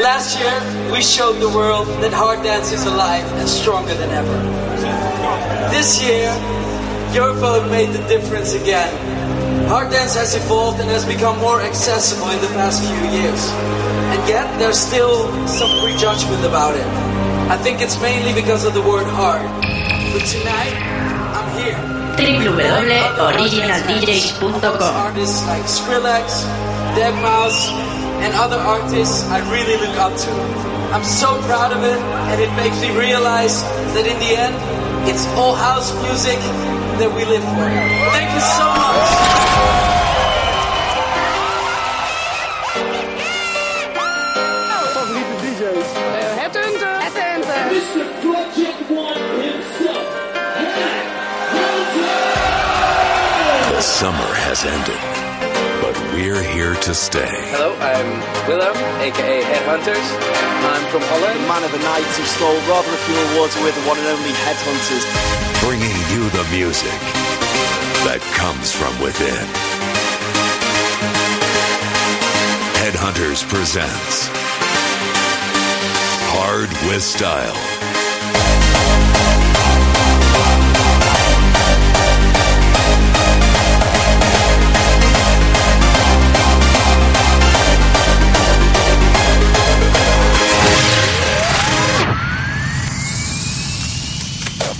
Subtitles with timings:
[0.00, 0.60] Last year,
[0.92, 4.38] we showed the world that hard dance is alive and stronger than ever.
[5.74, 6.30] This year,
[7.12, 8.94] your vote made the difference again.
[9.66, 13.50] Hard dance has evolved and has become more accessible in the past few years.
[14.14, 16.86] And yet, there's still some prejudgment about it.
[17.50, 19.42] I think it's mainly because of the word hard.
[20.14, 20.74] But tonight,
[21.34, 21.74] I'm here.
[22.14, 26.44] www.originaldjs.com Artists like Skrillex,
[26.94, 27.87] Deadmau5,
[28.22, 30.30] and other artists I really look up to.
[30.94, 32.00] I'm so proud of it,
[32.30, 33.62] and it makes me realize
[33.94, 34.56] that in the end,
[35.08, 36.38] it's all house music
[36.98, 37.68] that we live for.
[38.12, 39.58] Thank you so much.
[53.98, 55.17] Summer has ended,
[56.18, 57.30] we're here to stay.
[57.54, 58.10] Hello, I'm
[58.50, 58.74] Willem,
[59.06, 60.06] aka Headhunterz.
[60.66, 61.38] I'm from Holland.
[61.46, 64.34] Man of the Night who stole rather a few awards with the one and only
[64.42, 65.06] Headhunterz.
[65.62, 66.98] bringing you the music
[68.02, 69.46] that comes from within.
[72.82, 74.26] Headhunterz presents
[76.34, 77.77] Hard with Style.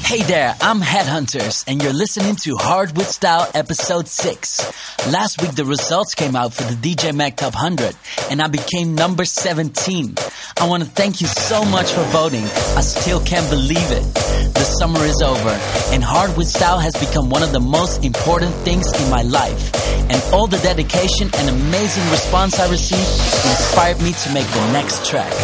[0.08, 5.12] Hey there, I'm Headhunterz, and you're listening to Hard with Style Episode 6.
[5.12, 7.94] Last week, the results came out for the DJ Mag Top 100,
[8.30, 10.14] and I became number 17.
[10.58, 12.44] I want to thank you so much for voting.
[12.74, 14.14] I still can't believe it.
[14.54, 15.50] The summer is over,
[15.92, 19.74] and Hard with Style has become one of the most important things in my life.
[20.10, 23.12] And all the dedication and amazing response I received
[23.44, 25.34] inspired me to make the next track.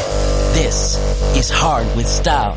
[0.54, 0.96] This
[1.36, 2.56] is Hard with Style.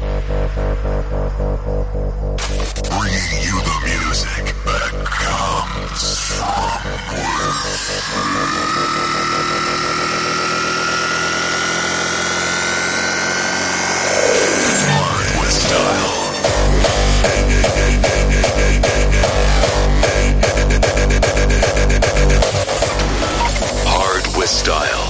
[24.47, 25.03] Style.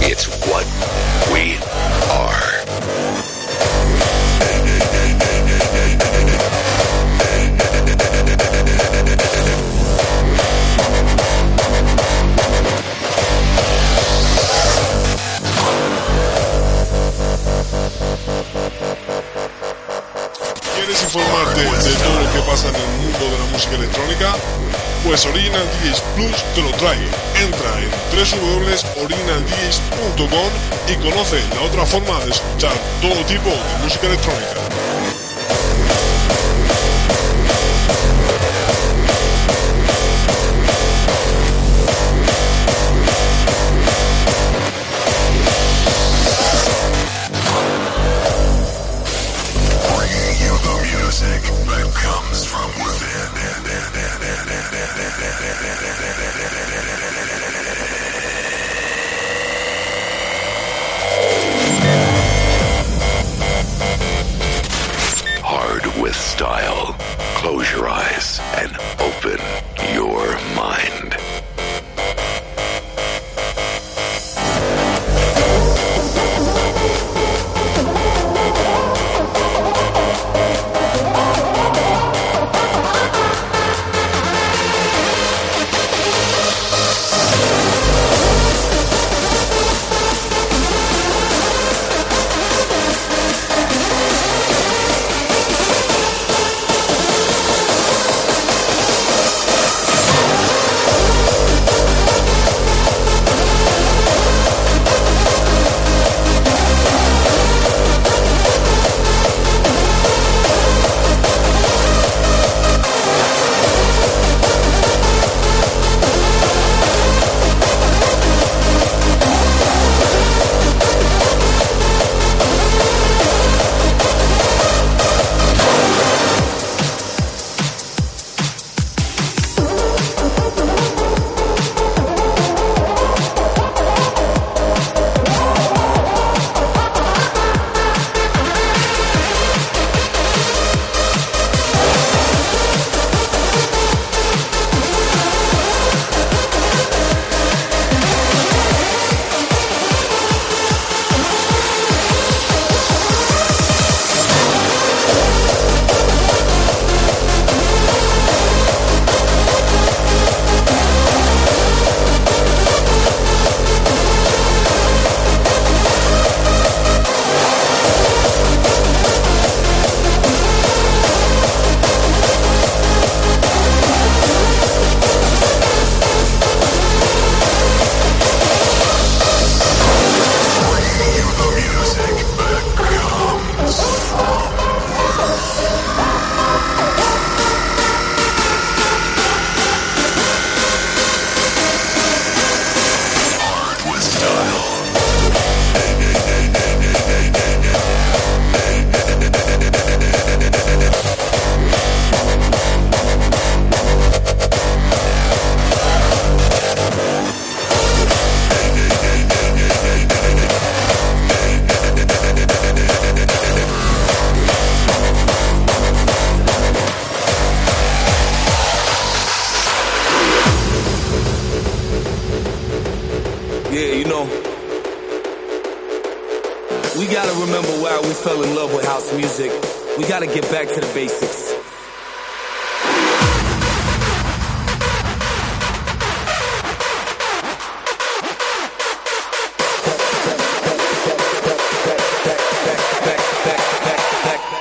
[0.00, 0.64] It's what
[1.30, 1.58] we
[2.10, 2.48] are.
[20.74, 24.34] ¿Quieres informarte de todo lo que pasa en el mundo de la música electrónica?
[25.04, 27.08] Pues Original DJs Plus te lo trae.
[27.42, 30.50] Entra en www.originaldjs.com
[30.88, 34.67] y conoce la otra forma de escuchar todo tipo de música electrónica.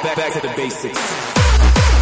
[0.04, 1.97] Back to the basics.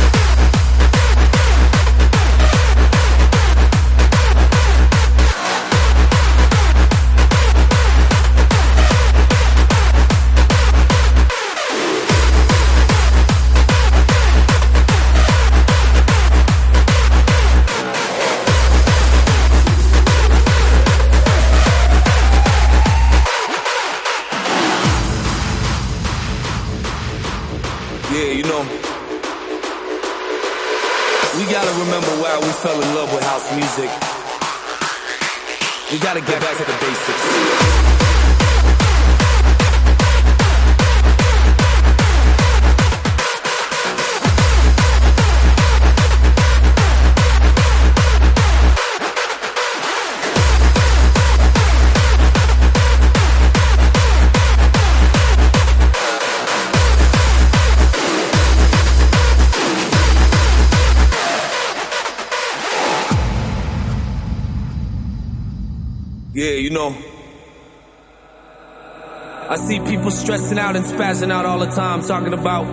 [70.06, 72.64] People stressing out and spazzing out all the time, talking about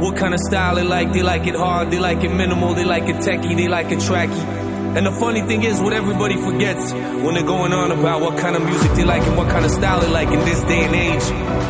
[0.00, 1.12] what kind of style they like.
[1.12, 3.98] They like it hard, they like it minimal, they like it techie, they like it
[3.98, 4.44] tracky.
[4.96, 8.54] And the funny thing is, what everybody forgets when they're going on about what kind
[8.54, 10.94] of music they like and what kind of style they like in this day and
[10.94, 11.24] age,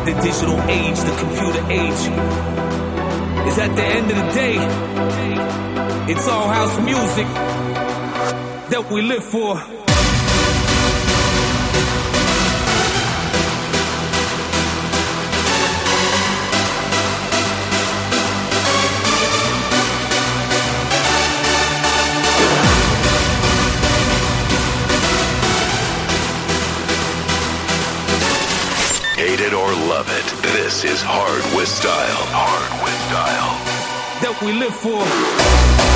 [0.05, 2.01] the digital age, the computer age,
[3.47, 4.57] is at the end of the day,
[6.11, 7.25] it's all house music
[8.69, 9.72] that we live for.
[34.45, 35.92] We live for.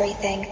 [0.00, 0.46] everything.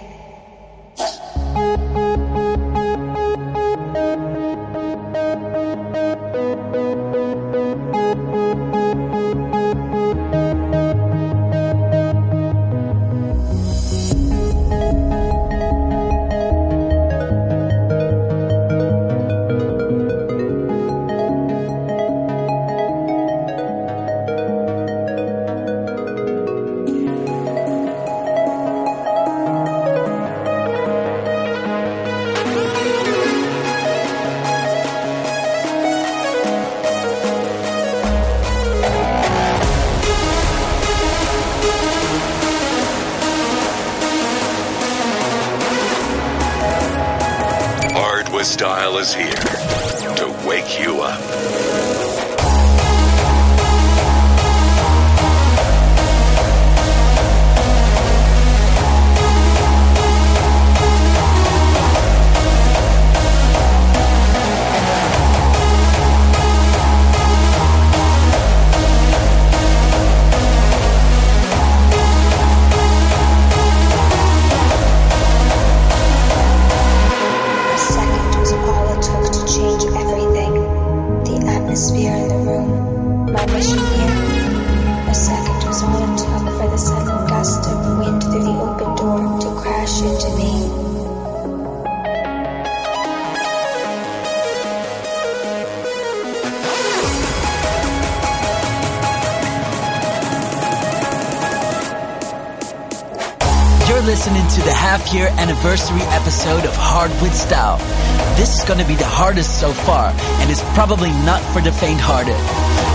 [105.15, 107.79] Year anniversary episode of Hard with Style.
[108.35, 110.11] This is gonna be the hardest so far,
[110.43, 112.35] and it's probably not for the faint hearted.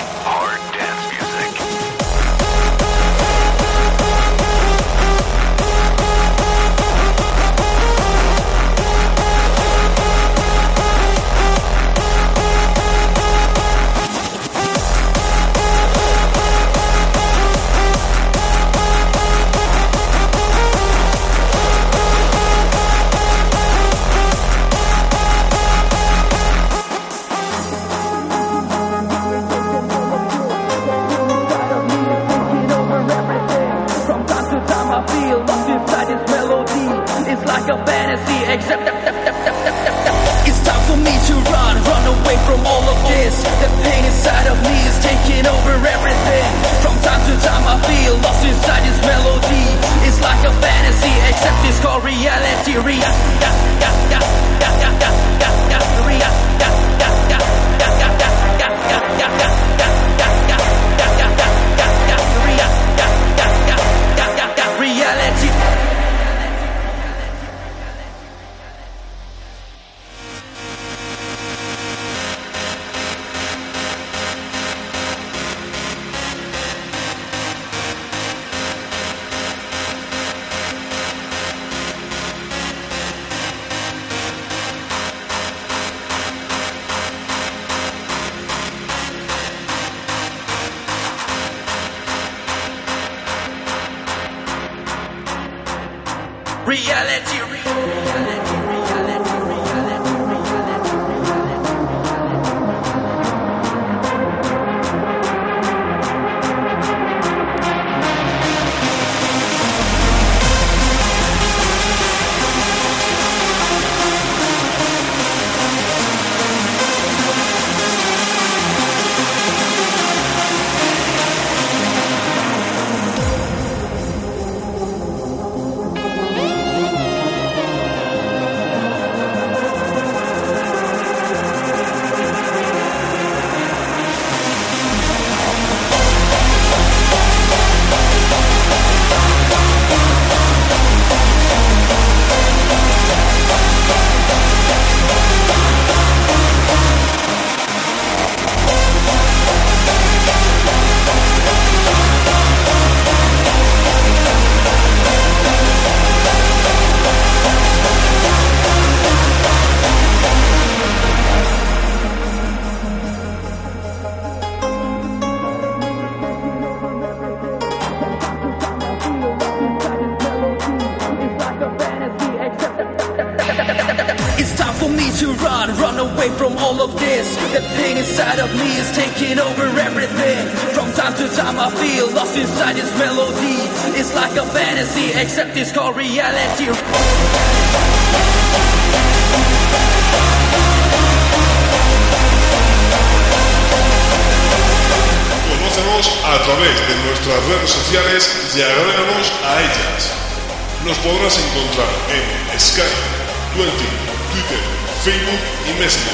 [205.06, 205.38] Facebook
[205.70, 206.12] y Messenger.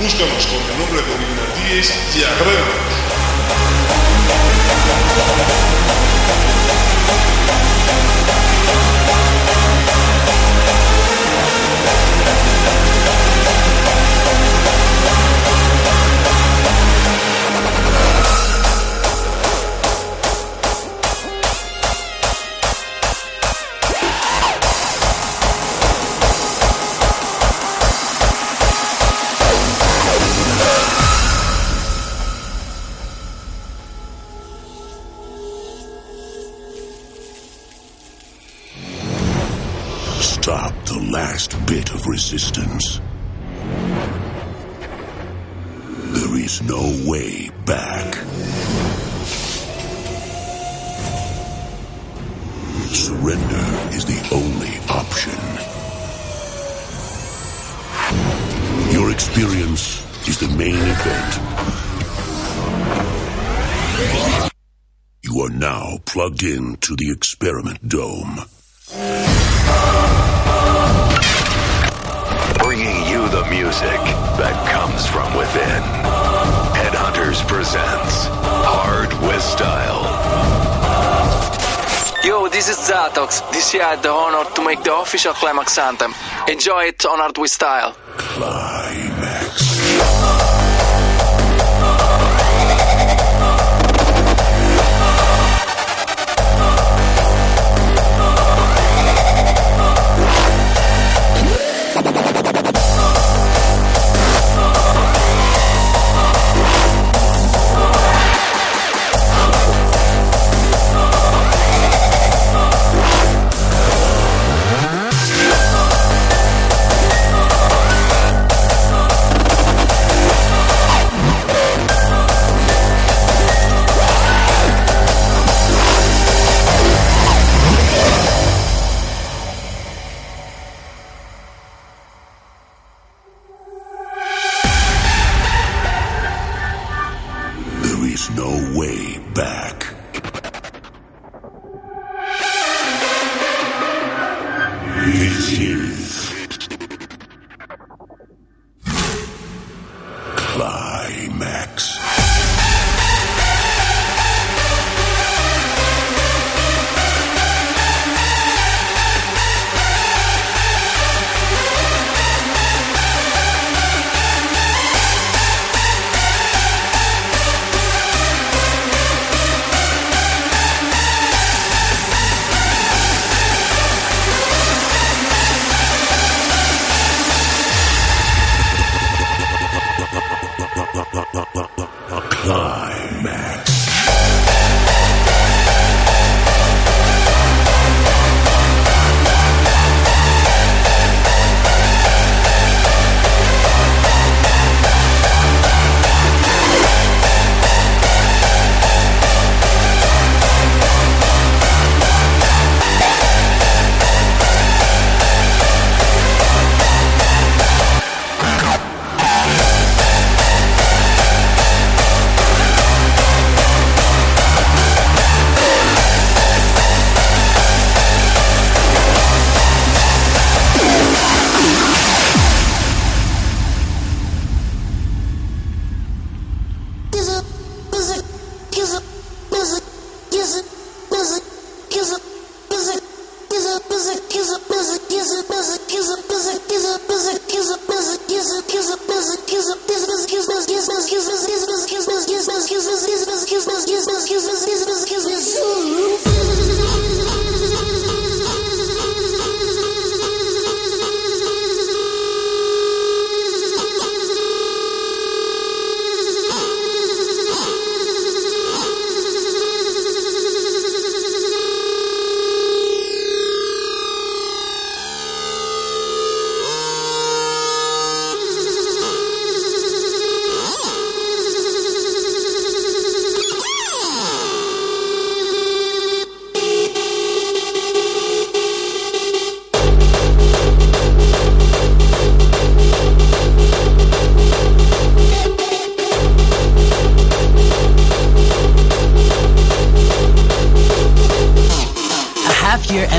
[0.00, 2.90] Búscanos con el nombre de Ignatíes y agréganos.
[42.32, 43.00] Resistance.
[46.14, 48.14] There is no way back.
[52.94, 53.66] Surrender
[53.96, 55.40] is the only option.
[58.92, 61.32] Your experience is the main event.
[65.22, 68.38] You are now plugged in to the experiment dome.
[73.50, 74.00] Music
[74.38, 75.82] that comes from within.
[76.78, 80.06] Headhunterz presents Hard with Style.
[82.24, 83.50] Yo, this is Zatox.
[83.50, 86.14] This year I had the honor to make the official Qlimax anthem.
[86.48, 87.96] Enjoy it on Art with Style.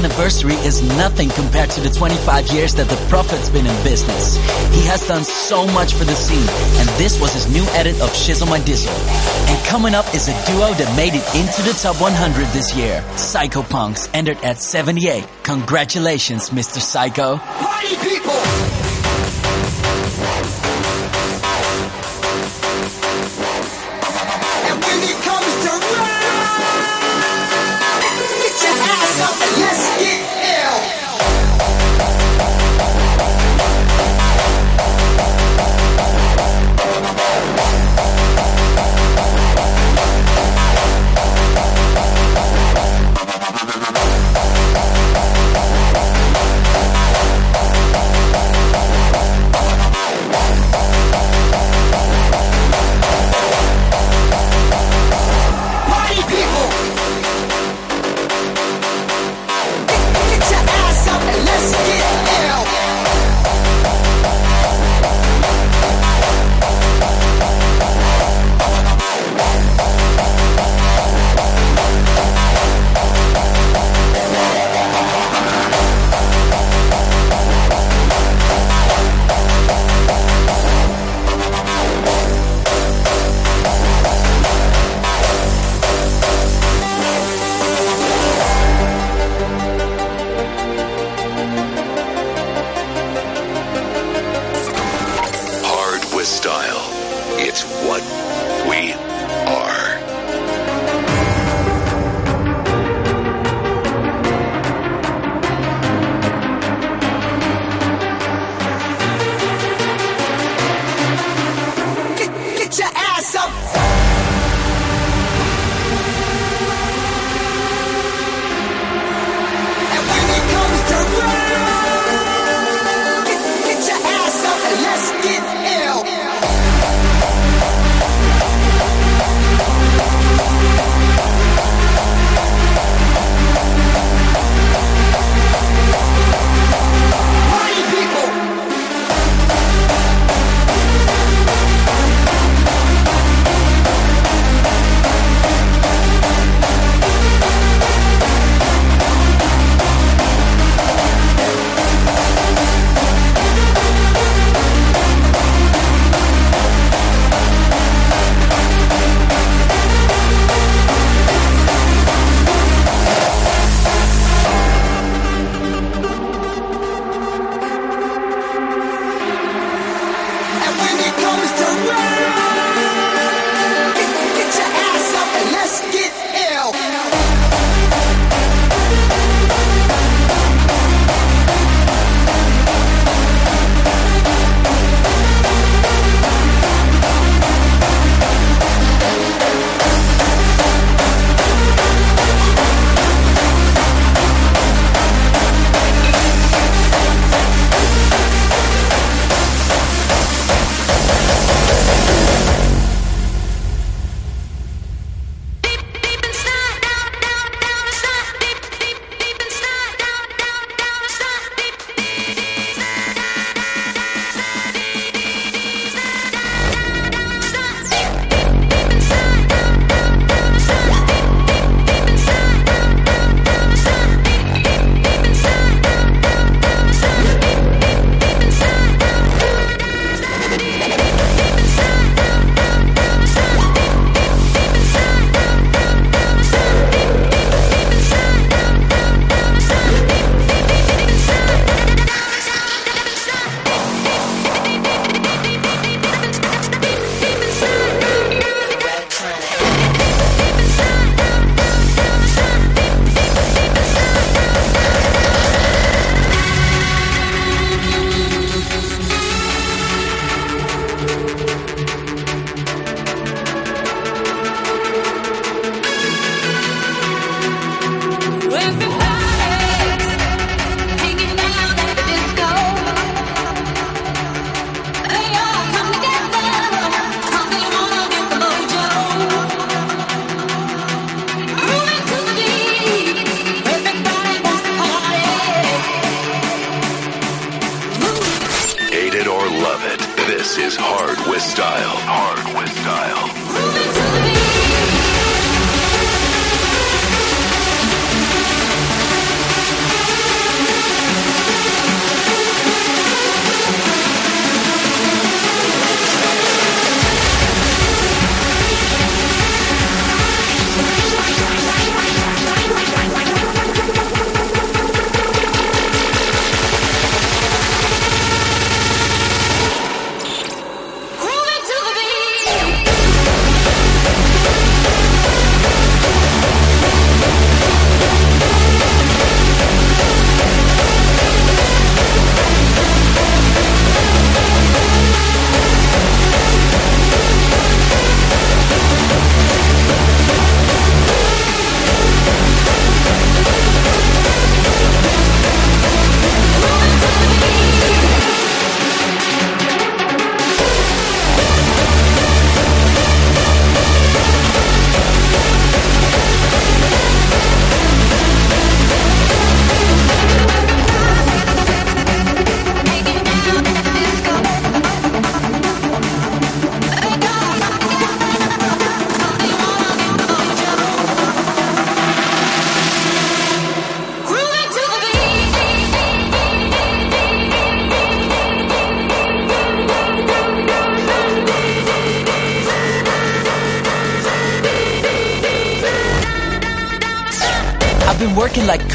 [0.01, 4.35] Anniversary is nothing compared to the 25 years that the Prophet's been in business.
[4.73, 8.09] He has done so much for the scene, and this was his new edit of
[8.09, 8.89] Shizzle My Dizzle.
[8.89, 13.03] And coming up is a duo that made it into the top 100 this year.
[13.13, 15.23] Psyko Punkz entered at 78.
[15.43, 16.79] Congratulations, Mr.
[16.81, 17.37] Psycho.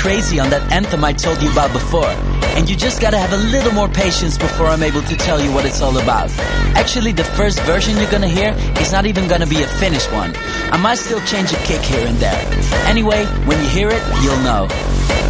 [0.07, 2.07] Crazy on that anthem I told you about before,
[2.55, 5.51] and you just gotta have a little more patience before I'm able to tell you
[5.51, 6.31] what it's all about.
[6.79, 10.33] Actually, the first version you're gonna hear is not even gonna be a finished one.
[10.71, 12.41] I might still change a kick here and there.
[12.87, 14.69] Anyway, when you hear it, you'll know.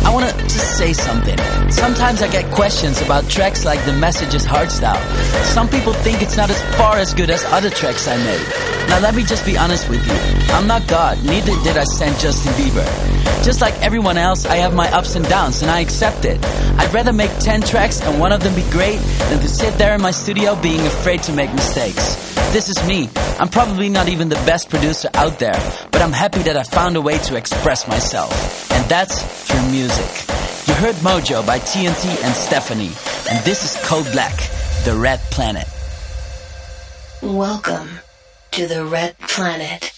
[0.04, 1.38] I wanna just say something.
[1.70, 5.00] Sometimes I get questions about tracks like The Message's Hardstyle.
[5.56, 8.75] Some people think it's not as far as good as other tracks I made.
[8.88, 10.54] Now let me just be honest with you.
[10.54, 12.86] I'm not God, neither did I send Justin Bieber.
[13.44, 16.44] Just like everyone else, I have my ups and downs and I accept it.
[16.78, 19.94] I'd rather make 10 tracks and one of them be great than to sit there
[19.94, 22.16] in my studio being afraid to make mistakes.
[22.52, 23.08] This is me.
[23.38, 25.58] I'm probably not even the best producer out there,
[25.90, 28.32] but I'm happy that I found a way to express myself.
[28.72, 30.28] And that's through music.
[30.66, 32.92] You heard Mojo by TNT and Stephanie,
[33.30, 34.36] and this is Code Black,
[34.84, 35.66] The Red Planet.
[37.22, 37.88] Welcome
[38.56, 39.92] to the Red Planet.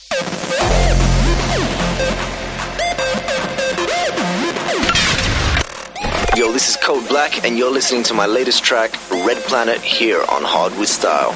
[6.36, 10.24] Yo, this is Code Black, and you're listening to my latest track, Red Planet, here
[10.28, 11.30] on Hard with Style.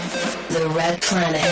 [0.49, 1.43] The Red Planet.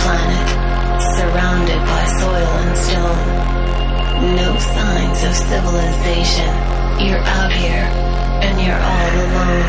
[0.00, 0.48] Planet,
[1.16, 3.26] surrounded by soil and stone.
[4.36, 6.48] No signs of civilization.
[7.02, 7.86] You're out here,
[8.44, 9.64] and you're all alone.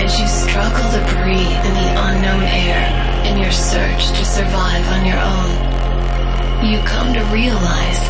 [0.00, 2.82] As you struggle to breathe in the unknown air
[3.26, 5.50] in your search to survive on your own,
[6.70, 8.00] you come to realize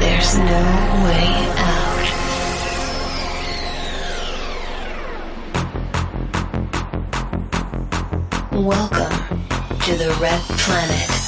[0.00, 0.64] there's no
[1.04, 1.28] way
[1.58, 1.84] out.
[8.52, 9.23] Welcome
[9.84, 11.23] to the Red Planet.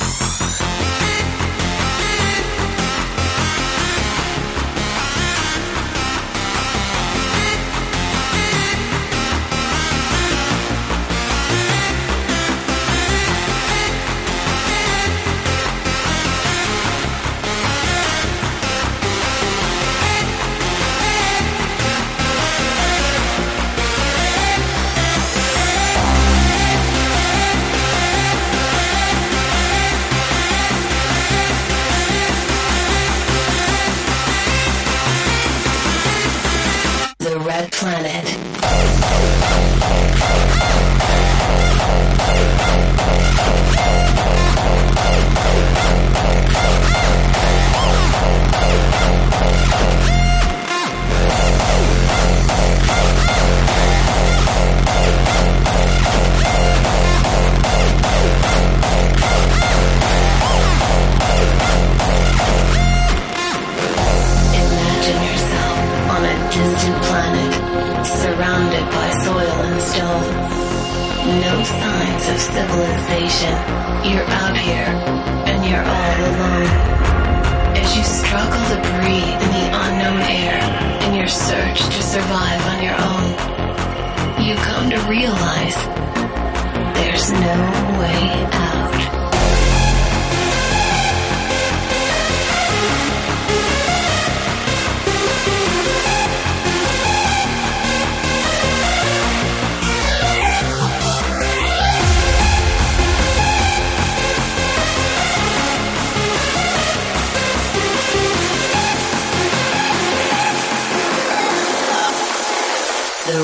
[67.17, 70.29] Planet, surrounded by soil and stone.
[71.49, 73.55] No signs of civilization.
[74.05, 74.93] You're out here,
[75.49, 76.69] and you're all alone.
[77.81, 80.61] As you struggle to breathe in the unknown air
[81.09, 83.29] in your search to survive on your own,
[84.45, 85.79] you come to realize
[86.99, 87.57] there's no
[88.01, 88.21] way
[88.53, 89.26] out.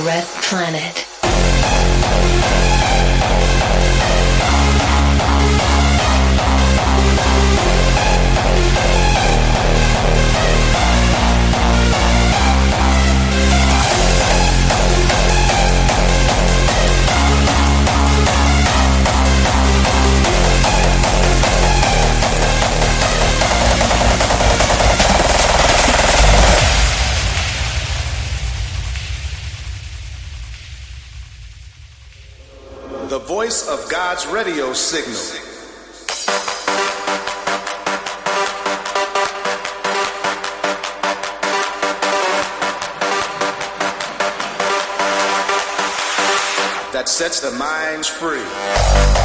[0.05, 1.12] Red Planet.
[33.73, 35.15] Of God's radio signal.
[46.93, 49.22] That sets the minds free.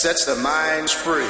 [0.00, 1.29] sets the minds free.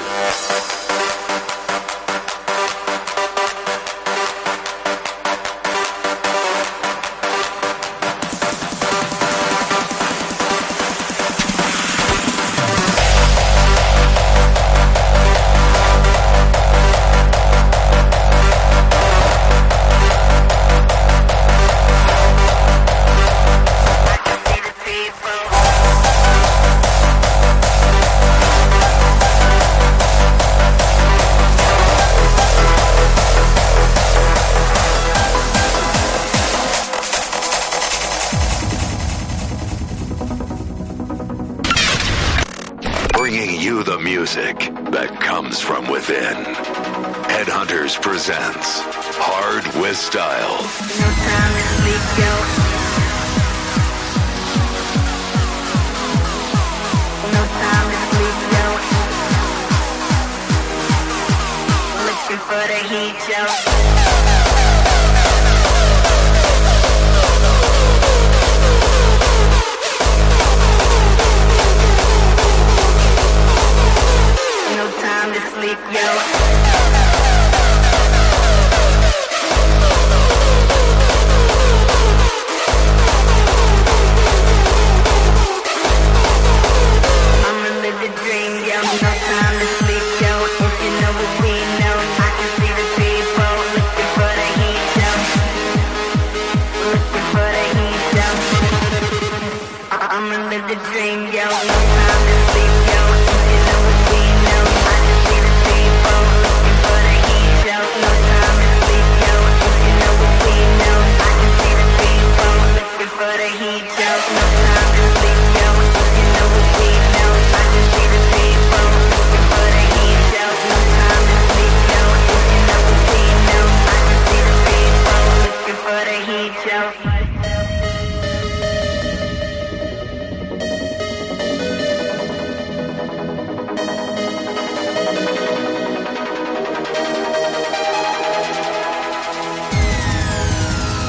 [126.60, 126.94] myself.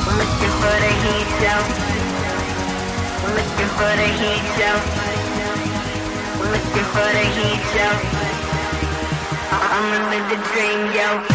[0.07, 1.55] Looking for the heat, yo.
[3.35, 4.71] Looking for the heat, yo.
[6.51, 7.89] Looking for the heat, yo.
[9.51, 11.30] I'ma live the dream, yo.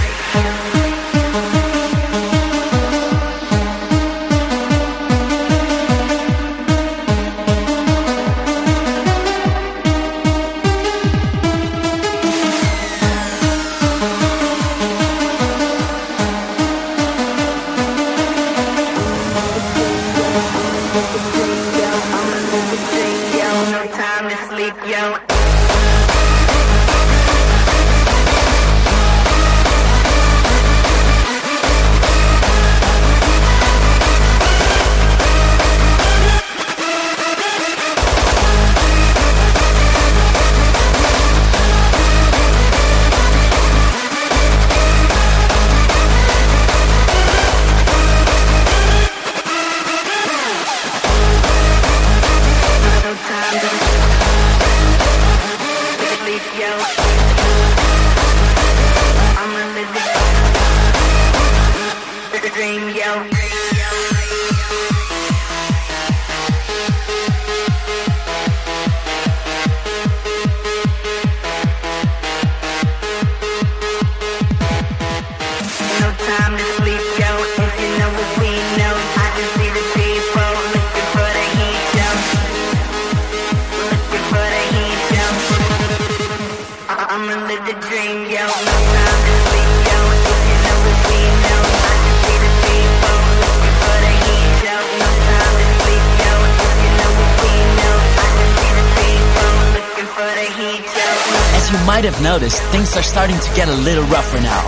[101.97, 104.61] Might have noticed, things are starting to get a little rougher now.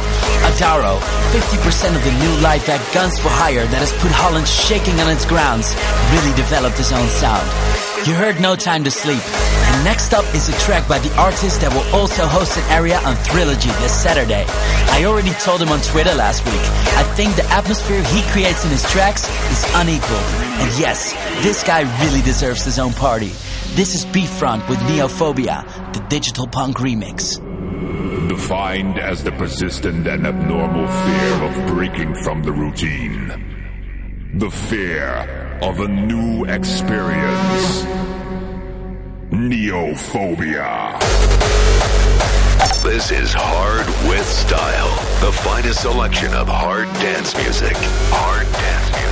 [0.49, 0.97] Adaro,
[1.29, 5.13] 50% of the new live act Guns for Hire that has put Holland shaking on
[5.13, 5.77] its grounds,
[6.09, 7.45] really developed his own sound.
[8.09, 9.21] You heard No Time to Sleep.
[9.21, 12.97] And next up is a track by the artist that will also host an area
[13.05, 14.49] on Trilogy this Saturday.
[14.97, 16.65] I already told him on Twitter last week.
[16.97, 20.29] I think the atmosphere he creates in his tracks is unequaled.
[20.65, 21.13] And yes,
[21.45, 23.37] this guy really deserves his own party.
[23.79, 27.39] This is B-Front with Neophobia, the digital punk remix.
[28.29, 33.29] Defined as the persistent and abnormal fear of breaking from the routine.
[34.35, 37.85] The fear of a new experience.
[39.31, 40.99] Neophobia.
[42.83, 44.91] This is Hard with Style,
[45.25, 47.77] the finest selection of hard dance music.
[48.11, 49.08] Hard dance music.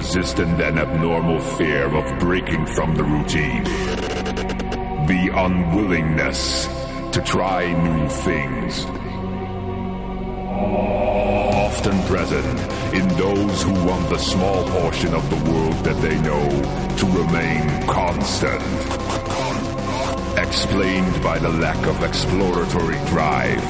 [0.00, 3.64] Persistent and abnormal fear of breaking from the routine.
[5.04, 6.66] The unwillingness
[7.12, 8.86] to try new things.
[11.66, 16.48] Often present in those who want the small portion of the world that they know
[17.00, 18.62] to remain constant.
[20.38, 23.66] Explained by the lack of exploratory drive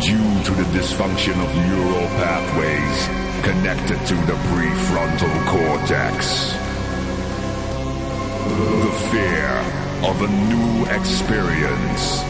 [0.00, 6.54] due to the dysfunction of neural pathways connected to the prefrontal cortex.
[8.48, 9.52] The fear
[10.02, 12.22] of a new experience.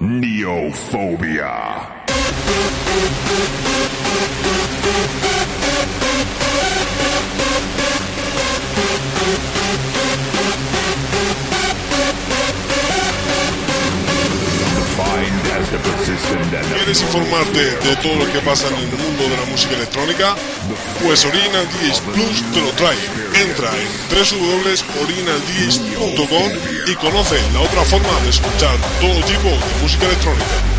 [0.00, 1.54] Neophobia.
[16.74, 20.36] ¿Quieres informarte de todo lo que pasa en el mundo de la música electrónica?
[21.02, 22.98] Pues Original DJs Plus te lo trae.
[23.40, 26.52] Entra en www.originaldjs.com
[26.86, 30.73] y conoce la otra forma de escuchar todo tipo de música electrónica.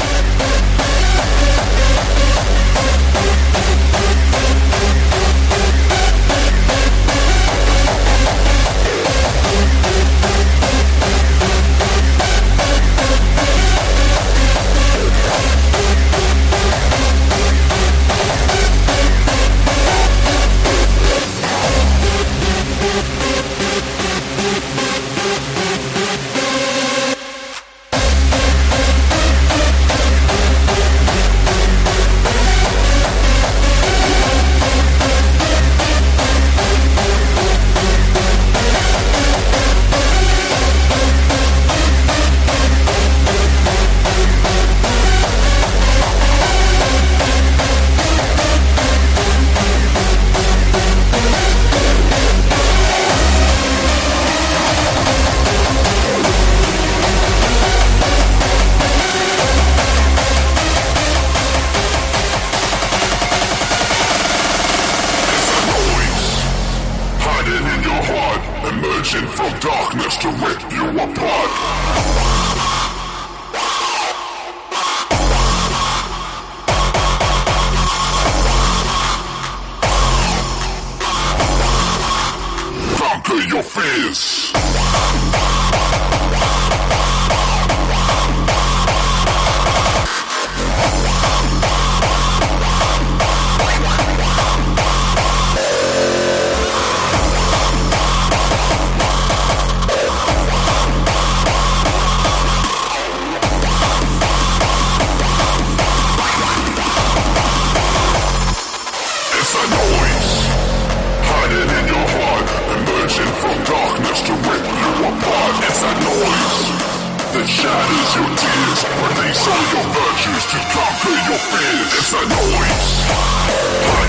[121.08, 122.94] It's a noise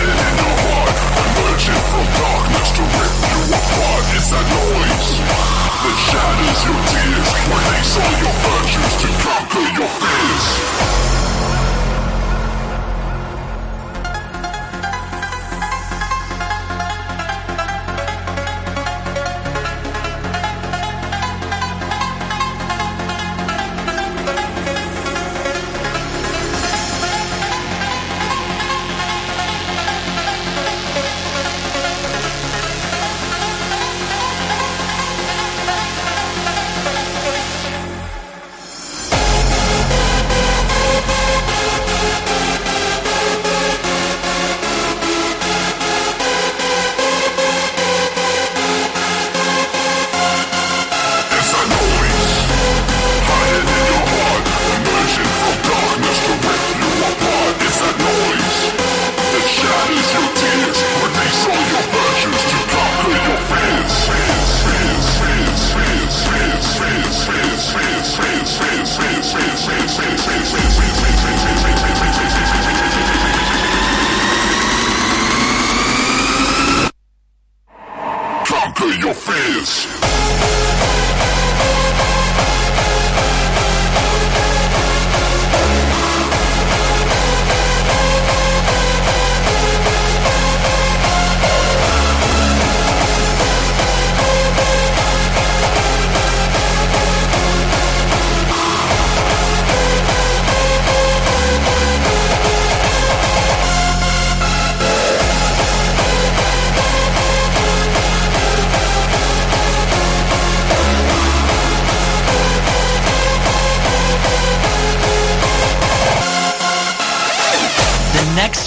[0.00, 0.96] in your heart,
[1.28, 4.04] emerging from darkness to rip you apart.
[4.16, 5.08] It's a noise
[5.84, 11.15] that shatters your tears, release all your virtues to conquer your fears.
[79.06, 79.86] eu fiz.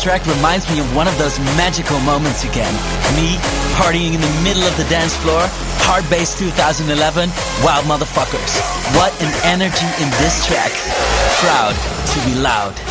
[0.02, 2.74] Track reminds me of one of those magical moments again.
[3.16, 3.36] Me
[3.76, 5.42] partying in the middle of the dance floor,
[5.84, 7.30] Hard Bass 2011,
[7.64, 8.56] Wild Motherfuckers.
[8.96, 10.72] What an energy in this track.
[11.44, 11.76] Proud
[12.14, 12.89] to be loud.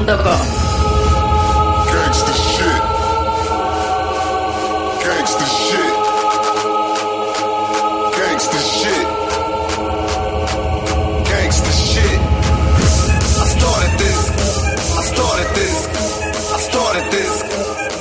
[0.00, 0.46] www.originaldjs.com
[1.92, 2.82] Gangsta shit.
[5.04, 5.94] Gangsta shit.
[8.16, 9.08] Gangsta shit.
[11.30, 12.20] Gangsta shit.
[13.40, 14.20] I started this.
[14.96, 15.76] I started this.
[16.52, 17.32] I started this.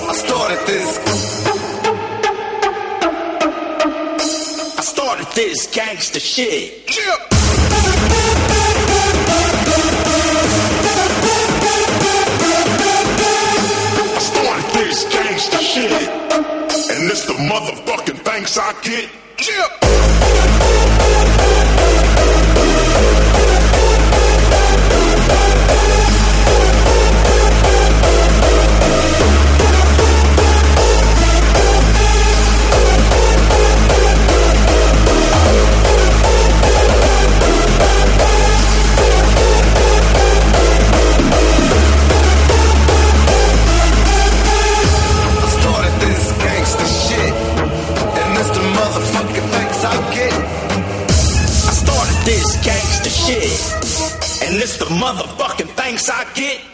[0.03, 0.89] I started this.
[4.77, 6.69] I started this gangsta shit.
[6.97, 8.58] Yeah.
[17.21, 19.09] It's the motherfucking thanks I get.
[19.45, 19.89] Yeah.
[54.89, 56.65] Motherfucking thanks I get.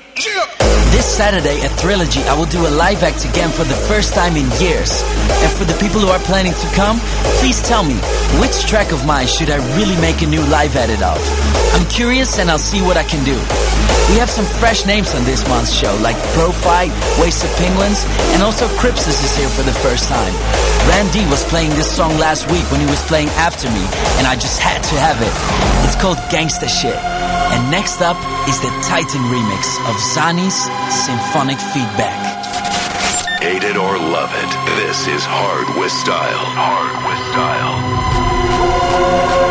[0.96, 4.40] This Saturday at Trilogy, I will do a live act again for the first time
[4.40, 5.04] in years.
[5.44, 7.04] And for the people who are planning to come,
[7.44, 8.00] please tell me,
[8.40, 11.20] which track of mine should I really make a new live edit of?
[11.76, 13.36] I'm curious and I'll see what I can do.
[14.08, 18.72] We have some fresh names on this month's show, like Profight, Wasted Penguinz, and also
[18.80, 20.32] Crypsis is here for the first time.
[20.88, 23.84] Ran-D was playing this song last week when he was playing After Me,
[24.16, 25.36] and I just had to have it.
[25.84, 26.96] It's called Gangsta Shit.
[27.56, 28.18] And next up
[28.50, 32.20] is the Titan remix of Zany's Symphonic Feedback.
[33.40, 36.44] Hate it or love it, this is Hard with Style.
[36.52, 39.45] Hard with Style.